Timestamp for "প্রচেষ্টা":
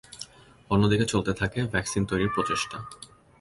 2.35-2.77